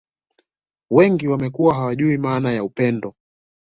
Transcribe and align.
Wengi 0.91 1.27
wamekuwa 1.27 1.73
hawajui 1.75 2.17
maana 2.17 2.51
ya 2.51 2.63
upendo 2.63 3.15